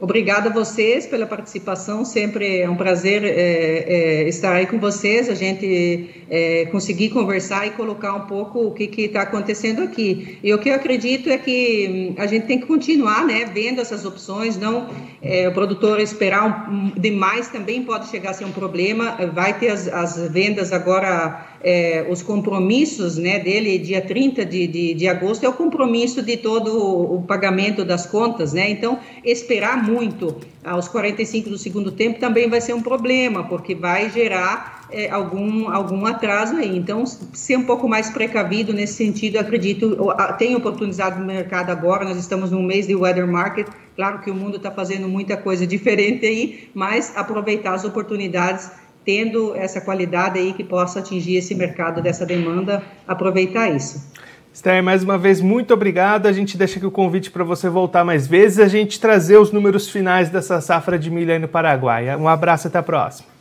Obrigada 0.00 0.50
a 0.50 0.52
vocês 0.52 1.06
pela 1.06 1.24
participação, 1.24 2.04
sempre 2.04 2.58
é 2.58 2.68
um 2.68 2.74
prazer 2.74 3.22
é, 3.22 3.28
é, 3.30 4.28
estar 4.28 4.52
aí 4.52 4.66
com 4.66 4.76
vocês, 4.76 5.30
a 5.30 5.34
gente 5.34 6.24
é, 6.28 6.66
conseguir 6.66 7.10
conversar 7.10 7.64
e 7.68 7.70
colocar 7.70 8.12
um 8.12 8.22
pouco 8.22 8.66
o 8.66 8.72
que 8.72 8.90
está 9.02 9.22
acontecendo 9.22 9.82
aqui. 9.82 10.36
E 10.42 10.52
o 10.52 10.58
que 10.58 10.68
eu 10.68 10.74
acredito 10.74 11.30
é 11.30 11.38
que 11.38 12.10
hum, 12.10 12.20
a 12.20 12.26
gente 12.26 12.44
tem 12.46 12.58
que 12.58 12.66
continuar 12.66 13.24
né, 13.24 13.44
vendo 13.44 13.80
essas 13.80 14.04
opções, 14.04 14.56
não 14.58 14.90
é, 15.22 15.48
o 15.48 15.52
produtor 15.52 16.00
esperar 16.00 16.68
um, 16.68 16.90
demais 16.96 17.46
também 17.48 17.84
pode 17.84 18.08
chegar 18.08 18.30
a 18.30 18.34
ser 18.34 18.46
um 18.46 18.52
problema, 18.52 19.16
vai 19.32 19.56
ter 19.56 19.68
as, 19.68 19.86
as 19.86 20.28
vendas 20.28 20.72
agora 20.72 21.53
é, 21.62 22.06
os 22.10 22.22
compromissos 22.22 23.16
né, 23.16 23.38
dele, 23.38 23.78
dia 23.78 24.00
30 24.00 24.44
de, 24.44 24.66
de, 24.66 24.94
de, 24.94 25.08
agosto, 25.08 25.44
é 25.44 25.48
o 25.48 25.52
compromisso 25.52 26.22
de 26.22 26.36
todo 26.36 27.14
o 27.14 27.22
pagamento 27.22 27.84
das 27.84 28.06
contas, 28.06 28.52
né? 28.52 28.70
Então, 28.70 28.98
esperar 29.24 29.82
muito 29.82 30.36
aos 30.64 30.88
45 30.88 31.50
do 31.50 31.58
segundo 31.58 31.90
tempo 31.92 32.18
também 32.18 32.48
vai 32.48 32.60
ser 32.60 32.74
um 32.74 32.82
problema, 32.82 33.44
porque 33.44 33.74
vai 33.74 34.10
gerar 34.10 34.86
é, 34.90 35.10
algum, 35.10 35.68
algum 35.68 36.06
atraso 36.06 36.56
aí. 36.56 36.76
Então, 36.76 37.04
ser 37.06 37.56
um 37.56 37.64
pouco 37.64 37.88
mais 37.88 38.10
precavido 38.10 38.72
nesse 38.72 38.94
sentido, 38.94 39.38
acredito, 39.38 39.96
tem 40.38 40.54
oportunidade 40.54 41.18
no 41.18 41.26
mercado 41.26 41.70
agora, 41.70 42.04
nós 42.04 42.16
estamos 42.16 42.50
no 42.50 42.62
mês 42.62 42.86
de 42.86 42.94
weather 42.94 43.26
market, 43.26 43.66
claro 43.96 44.20
que 44.20 44.30
o 44.30 44.34
mundo 44.34 44.56
está 44.56 44.70
fazendo 44.70 45.08
muita 45.08 45.36
coisa 45.36 45.66
diferente 45.66 46.24
aí, 46.26 46.68
mas 46.74 47.16
aproveitar 47.16 47.74
as 47.74 47.84
oportunidades 47.84 48.70
tendo 49.04 49.54
essa 49.54 49.80
qualidade 49.80 50.38
aí 50.38 50.52
que 50.52 50.64
possa 50.64 51.00
atingir 51.00 51.36
esse 51.36 51.54
mercado 51.54 52.02
dessa 52.02 52.24
demanda, 52.24 52.82
aproveitar 53.06 53.68
isso. 53.68 54.12
Esther, 54.52 54.82
mais 54.82 55.02
uma 55.02 55.18
vez, 55.18 55.40
muito 55.40 55.74
obrigado. 55.74 56.26
A 56.26 56.32
gente 56.32 56.56
deixa 56.56 56.78
aqui 56.78 56.86
o 56.86 56.90
convite 56.90 57.30
para 57.30 57.42
você 57.42 57.68
voltar 57.68 58.04
mais 58.04 58.26
vezes, 58.26 58.60
a 58.60 58.68
gente 58.68 59.00
trazer 59.00 59.36
os 59.36 59.50
números 59.50 59.90
finais 59.90 60.30
dessa 60.30 60.60
safra 60.60 60.96
de 60.96 61.10
milho 61.10 61.32
aí 61.32 61.38
no 61.40 61.48
Paraguai. 61.48 62.14
Um 62.16 62.28
abraço, 62.28 62.68
até 62.68 62.78
a 62.78 62.82
próxima. 62.82 63.33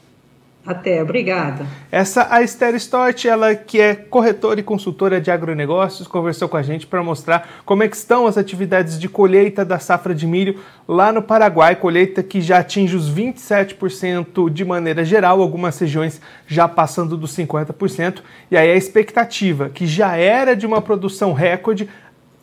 Até, 0.66 1.02
obrigada. 1.02 1.66
Essa 1.92 2.26
a 2.30 2.42
Esther 2.42 2.74
Stott, 2.76 3.28
ela 3.28 3.54
que 3.54 3.82
é 3.82 3.94
corretora 3.94 4.62
e 4.62 4.64
consultora 4.64 5.20
de 5.20 5.30
agronegócios, 5.30 6.08
conversou 6.08 6.48
com 6.48 6.56
a 6.56 6.62
gente 6.62 6.88
para 6.88 7.04
mostrar 7.04 7.50
como 7.66 7.84
é 7.84 7.88
estão 7.88 8.26
as 8.28 8.38
atividades 8.38 8.98
de 8.98 9.10
colheita 9.10 9.66
da 9.66 9.78
safra 9.78 10.16
de 10.16 10.26
milho 10.26 10.60
lá 10.88 11.12
no 11.12 11.22
Paraguai, 11.22 11.76
colheita 11.76 12.24
que 12.24 12.40
já 12.40 12.60
atinge 12.60 12.96
os 12.96 13.14
27% 13.14 14.50
de 14.50 14.64
maneira 14.64 15.04
geral, 15.04 15.42
algumas 15.42 15.78
regiões 15.78 16.22
já 16.48 16.68
passando 16.68 17.18
dos 17.18 17.36
50%, 17.36 18.22
e 18.50 18.56
aí 18.56 18.72
a 18.72 18.76
expectativa, 18.76 19.70
que 19.70 19.86
já 19.86 20.16
era 20.16 20.56
de 20.56 20.66
uma 20.66 20.82
produção 20.82 21.34
recorde, 21.34 21.90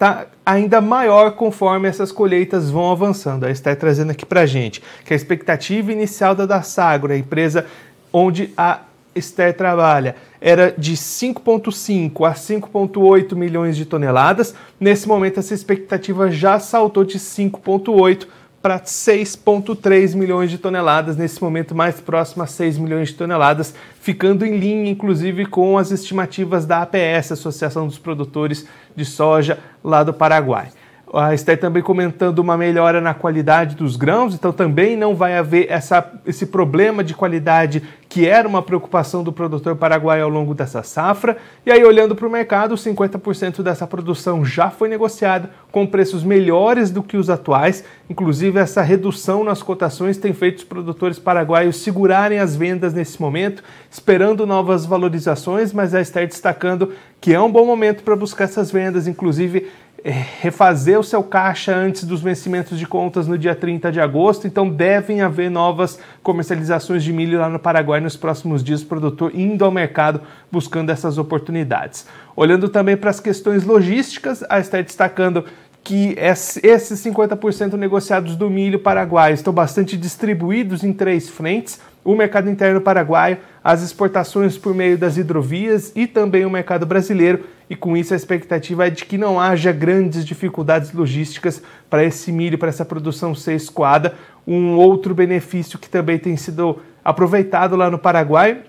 está 0.01 0.27
ainda 0.47 0.81
maior 0.81 1.33
conforme 1.33 1.87
essas 1.87 2.11
colheitas 2.11 2.71
vão 2.71 2.91
avançando. 2.91 3.45
A 3.45 3.51
Esther 3.51 3.77
trazendo 3.77 4.11
aqui 4.13 4.25
para 4.25 4.41
a 4.41 4.47
gente 4.47 4.83
que 5.05 5.13
a 5.13 5.17
expectativa 5.17 5.93
inicial 5.93 6.35
da 6.35 6.47
Dassagro, 6.47 7.13
a 7.13 7.17
empresa 7.19 7.67
onde 8.13 8.53
a 8.57 8.81
Esther 9.15 9.57
trabalha, 9.57 10.17
era 10.41 10.75
de 10.77 10.95
5,5 10.95 12.29
a 12.29 12.33
5,8 12.33 13.35
milhões 13.35 13.77
de 13.77 13.85
toneladas. 13.85 14.55
Nesse 14.79 15.07
momento, 15.07 15.41
essa 15.41 15.55
expectativa 15.55 16.31
já 16.31 16.59
saltou 16.59 17.05
de 17.05 17.19
5,8 17.19 18.27
para 18.63 18.79
6,3 18.79 20.15
milhões 20.15 20.51
de 20.51 20.59
toneladas, 20.59 21.17
nesse 21.17 21.43
momento 21.43 21.75
mais 21.75 21.99
próximo 21.99 22.43
a 22.43 22.47
6 22.47 22.77
milhões 22.77 23.09
de 23.09 23.15
toneladas, 23.15 23.75
ficando 24.01 24.45
em 24.45 24.59
linha, 24.59 24.91
inclusive, 24.91 25.47
com 25.47 25.79
as 25.79 25.91
estimativas 25.91 26.67
da 26.67 26.83
APS, 26.83 27.33
Associação 27.33 27.87
dos 27.87 27.99
Produtores 27.99 28.67
de 28.95 29.05
Soja, 29.05 29.59
lá 29.83 30.03
do 30.03 30.13
Paraguai. 30.13 30.69
A 31.13 31.35
Esther 31.35 31.59
também 31.59 31.83
comentando 31.83 32.39
uma 32.39 32.57
melhora 32.57 33.01
na 33.01 33.13
qualidade 33.13 33.75
dos 33.75 33.97
grãos, 33.97 34.33
então 34.33 34.53
também 34.53 34.97
não 34.97 35.15
vai 35.15 35.37
haver 35.37 35.67
essa, 35.69 36.09
esse 36.25 36.47
problema 36.47 37.03
de 37.03 37.15
qualidade 37.15 37.83
que 38.09 38.27
era 38.27 38.47
uma 38.47 38.63
preocupação 38.63 39.23
do 39.23 39.33
produtor 39.33 39.77
paraguaio 39.77 40.25
ao 40.25 40.31
longo 40.31 40.55
dessa 40.55 40.83
safra. 40.83 41.37
E 41.65 41.71
aí, 41.71 41.85
olhando 41.85 42.15
para 42.15 42.27
o 42.27 42.31
mercado, 42.31 42.75
50% 42.75 43.63
dessa 43.63 43.87
produção 43.87 44.45
já 44.45 44.71
foi 44.71 44.89
negociada 44.89 45.51
com 45.71 45.87
preços 45.87 46.25
melhores 46.25 46.91
do 46.91 47.03
que 47.03 47.17
os 47.17 47.31
atuais. 47.31 47.85
Inclusive, 48.09 48.59
essa 48.59 48.83
redução 48.83 49.45
nas 49.45 49.63
cotações 49.63 50.17
tem 50.17 50.33
feito 50.33 50.59
os 50.59 50.65
produtores 50.65 51.19
paraguaios 51.19 51.83
segurarem 51.83 52.41
as 52.41 52.57
vendas 52.57 52.93
nesse 52.93 53.21
momento, 53.21 53.63
esperando 53.89 54.47
novas 54.47 54.85
valorizações, 54.85 55.73
mas 55.73 55.95
a 55.95 56.01
Esther 56.01 56.27
destacando 56.27 56.93
que 57.21 57.35
é 57.35 57.41
um 57.41 57.53
bom 57.53 57.67
momento 57.67 58.03
para 58.03 58.17
buscar 58.17 58.45
essas 58.45 58.71
vendas, 58.71 59.07
inclusive 59.07 59.69
refazer 60.05 60.99
o 60.99 61.05
seu 61.05 61.23
caixa 61.23 61.75
antes 61.75 62.05
dos 62.05 62.21
vencimentos 62.21 62.79
de 62.79 62.87
contas 62.87 63.27
no 63.27 63.37
dia 63.37 63.55
30 63.55 63.93
de 63.93 64.01
agosto, 64.01 64.47
então 64.47 64.69
devem 64.69 65.21
haver 65.21 65.51
novas 65.51 65.99
comercializações 66.23 67.03
de 67.03 67.13
milho 67.13 67.39
lá 67.39 67.49
no 67.49 67.59
Paraguai 67.59 68.01
nos 68.01 68.17
próximos 68.17 68.65
dias, 68.65 68.83
o 68.83 68.87
produtor 68.87 69.33
indo 69.35 69.65
ao 69.65 69.71
mercado 69.71 70.21
buscando 70.51 70.91
essas 70.91 71.19
oportunidades. 71.19 72.07
Olhando 72.35 72.69
também 72.69 72.97
para 72.97 73.11
as 73.11 73.21
questões 73.21 73.65
logísticas, 73.65 74.45
a 74.49 74.59
está 74.59 74.81
destacando 74.81 75.45
que 75.83 76.15
esses 76.63 77.03
50% 77.05 77.75
negociados 77.75 78.37
do 78.37 78.51
milho 78.51 78.79
paraguaio 78.79 79.35
estão 79.35 79.53
bastante 79.53 79.97
distribuídos 79.97 80.85
em 80.85 80.93
três 80.93 81.29
frentes: 81.29 81.81
o 82.05 82.15
mercado 82.15 82.51
interno 82.51 82.81
paraguaio, 82.81 83.39
as 83.63 83.83
exportações 83.83 84.57
por 84.57 84.75
meio 84.75 84.97
das 84.97 85.17
hidrovias 85.17 85.93
e 85.95 86.07
também 86.07 86.45
o 86.45 86.51
mercado 86.51 86.87
brasileiro. 86.87 87.45
E 87.71 87.77
com 87.77 87.97
isso 87.97 88.13
a 88.13 88.17
expectativa 88.17 88.89
é 88.89 88.91
de 88.91 89.05
que 89.05 89.17
não 89.17 89.39
haja 89.41 89.71
grandes 89.71 90.25
dificuldades 90.27 90.93
logísticas 90.93 91.63
para 91.89 92.03
esse 92.05 92.33
milho, 92.33 92.59
para 92.59 92.69
essa 92.69 92.85
produção 92.85 93.33
ser 93.33 93.55
escoada. 93.55 94.15
Um 94.45 94.75
outro 94.75 95.15
benefício 95.15 95.79
que 95.79 95.89
também 95.89 96.19
tem 96.19 96.37
sido 96.37 96.81
aproveitado 97.05 97.77
lá 97.77 97.89
no 97.89 97.97
Paraguai 97.97 98.63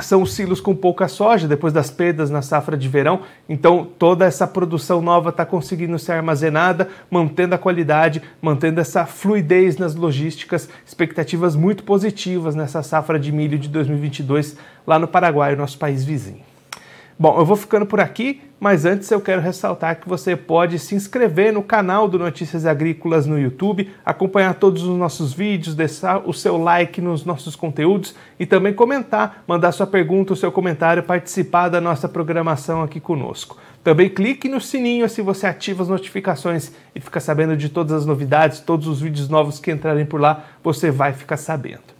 são 0.00 0.22
os 0.22 0.32
silos 0.32 0.60
com 0.60 0.74
pouca 0.74 1.06
soja 1.06 1.46
depois 1.46 1.72
das 1.72 1.90
perdas 1.90 2.28
na 2.28 2.42
safra 2.42 2.76
de 2.76 2.88
verão. 2.88 3.20
Então 3.48 3.86
toda 3.96 4.24
essa 4.24 4.48
produção 4.48 5.00
nova 5.00 5.30
está 5.30 5.46
conseguindo 5.46 5.96
ser 5.96 6.12
armazenada, 6.12 6.88
mantendo 7.08 7.54
a 7.54 7.58
qualidade, 7.58 8.20
mantendo 8.42 8.80
essa 8.80 9.06
fluidez 9.06 9.76
nas 9.76 9.94
logísticas. 9.94 10.68
Expectativas 10.84 11.54
muito 11.54 11.84
positivas 11.84 12.56
nessa 12.56 12.82
safra 12.82 13.16
de 13.16 13.30
milho 13.30 13.58
de 13.58 13.68
2022 13.68 14.56
lá 14.84 14.98
no 14.98 15.06
Paraguai, 15.06 15.54
nosso 15.54 15.78
país 15.78 16.04
vizinho. 16.04 16.49
Bom, 17.20 17.38
eu 17.38 17.44
vou 17.44 17.54
ficando 17.54 17.84
por 17.84 18.00
aqui, 18.00 18.40
mas 18.58 18.86
antes 18.86 19.10
eu 19.10 19.20
quero 19.20 19.42
ressaltar 19.42 20.00
que 20.00 20.08
você 20.08 20.34
pode 20.34 20.78
se 20.78 20.94
inscrever 20.94 21.52
no 21.52 21.62
canal 21.62 22.08
do 22.08 22.18
Notícias 22.18 22.64
Agrícolas 22.64 23.26
no 23.26 23.38
YouTube, 23.38 23.90
acompanhar 24.06 24.54
todos 24.54 24.84
os 24.84 24.96
nossos 24.96 25.34
vídeos, 25.34 25.74
deixar 25.74 26.26
o 26.26 26.32
seu 26.32 26.56
like 26.56 26.98
nos 26.98 27.22
nossos 27.26 27.54
conteúdos 27.54 28.14
e 28.38 28.46
também 28.46 28.72
comentar, 28.72 29.44
mandar 29.46 29.70
sua 29.72 29.86
pergunta, 29.86 30.32
o 30.32 30.36
seu 30.36 30.50
comentário, 30.50 31.02
participar 31.02 31.68
da 31.68 31.78
nossa 31.78 32.08
programação 32.08 32.82
aqui 32.82 32.98
conosco. 32.98 33.58
Também 33.84 34.08
clique 34.08 34.48
no 34.48 34.58
sininho 34.58 35.06
se 35.06 35.20
você 35.20 35.46
ativa 35.46 35.82
as 35.82 35.90
notificações 35.90 36.72
e 36.94 37.00
fica 37.00 37.20
sabendo 37.20 37.54
de 37.54 37.68
todas 37.68 37.92
as 37.92 38.06
novidades, 38.06 38.60
todos 38.60 38.88
os 38.88 38.98
vídeos 38.98 39.28
novos 39.28 39.58
que 39.58 39.70
entrarem 39.70 40.06
por 40.06 40.22
lá, 40.22 40.46
você 40.64 40.90
vai 40.90 41.12
ficar 41.12 41.36
sabendo. 41.36 41.99